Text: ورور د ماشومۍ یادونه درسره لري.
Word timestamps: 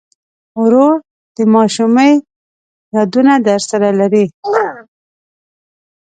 ورور 0.61 0.95
د 1.35 1.37
ماشومۍ 1.55 2.13
یادونه 2.95 3.33
درسره 3.47 3.89
لري. 3.99 4.25